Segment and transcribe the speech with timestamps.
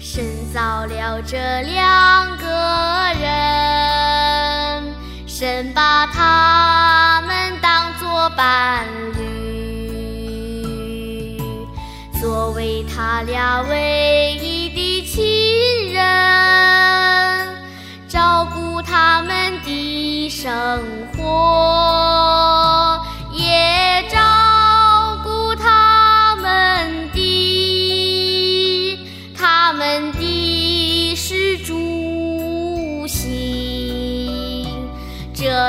[0.00, 2.46] 神造了这两个
[3.20, 4.94] 人，
[5.26, 8.86] 神把他们当作伴
[9.18, 9.42] 侣，
[12.20, 17.58] 作为他俩唯一的亲人，
[18.08, 20.80] 照顾他们的生
[21.16, 21.77] 活，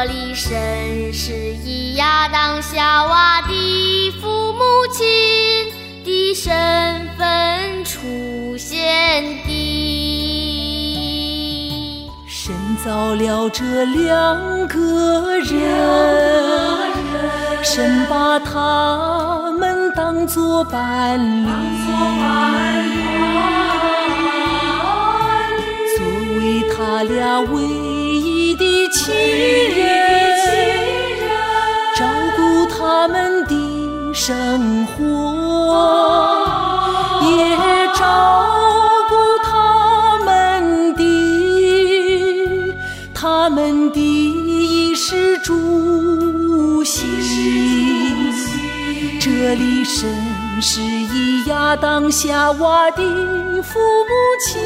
[0.01, 1.33] 这里神是
[1.65, 4.63] 以亚当夏娃的父母
[4.93, 5.05] 亲
[6.05, 9.49] 的身份出现的。
[12.25, 15.59] 神造了这两个人，
[17.61, 21.49] 神把他们当作伴侣，
[25.97, 26.01] 作
[26.37, 29.13] 为他俩唯一的亲
[29.75, 29.88] 人，
[34.29, 34.93] 生活，
[37.23, 37.33] 也
[37.97, 38.03] 照
[39.09, 41.01] 顾他们的
[43.11, 47.09] 他们的衣食住行。
[49.19, 50.07] 这里神
[50.61, 53.01] 是以亚当夏娃的
[53.63, 54.13] 父母
[54.45, 54.61] 亲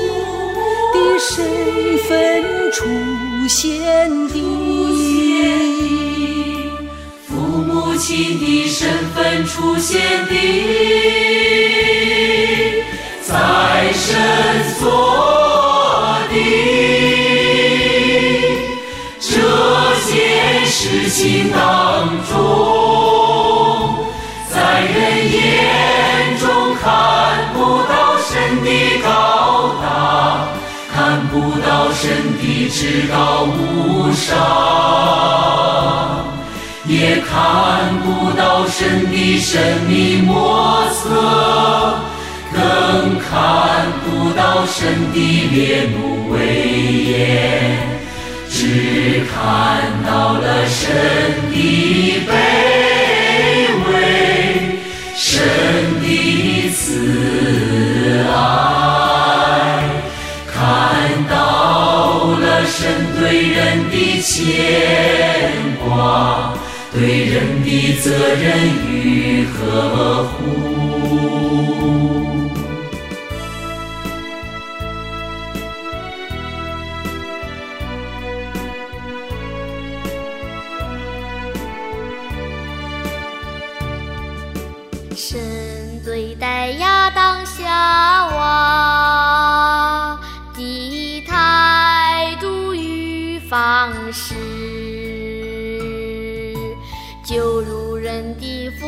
[0.93, 2.83] 的身份出
[3.47, 4.72] 现的。
[8.05, 10.35] 亲的身份出现的，
[13.21, 14.19] 在神
[14.77, 16.35] 所的
[19.21, 19.31] 这
[20.11, 22.33] 件事情当中，
[24.49, 26.83] 在人眼中看
[27.53, 28.67] 不到神的
[29.01, 30.49] 高大，
[30.93, 32.03] 看不到神
[32.37, 35.42] 的至高无上。
[38.75, 40.99] 神的神秘莫测，
[42.51, 45.17] 更看不到神的
[45.51, 46.37] 烈怒威
[47.03, 47.77] 严，
[48.49, 49.37] 只看
[50.03, 50.81] 到了神
[51.51, 51.55] 的
[52.27, 52.31] 卑
[53.85, 53.91] 微，
[55.15, 55.21] 神
[56.01, 56.05] 的
[56.71, 56.81] 慈
[58.27, 58.33] 爱，
[60.51, 60.57] 看
[61.29, 61.35] 到
[62.39, 62.81] 了神
[63.19, 64.33] 对人的牵
[65.87, 66.55] 挂。
[66.93, 70.37] 对人的责任与呵护。
[85.15, 85.39] 神
[86.05, 90.19] 对待亚当夏娃
[90.55, 94.35] 的态度与方式，
[97.23, 98.85] 就如人的父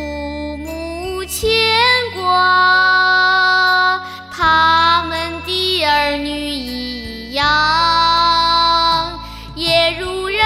[0.58, 1.58] 母牵
[2.14, 3.98] 挂
[4.30, 7.46] 他们的儿女一样，
[9.56, 10.38] 也如人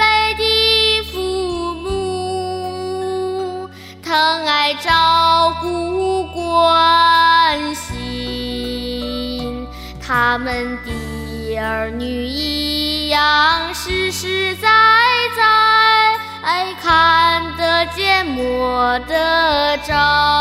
[0.00, 0.42] 类的
[1.12, 3.68] 父母
[4.02, 9.64] 疼爱、照顾、关心
[10.04, 10.90] 他们的
[11.60, 14.68] 儿女一样，实实在
[15.36, 15.71] 在。
[18.92, 20.31] 看得见、摸得着。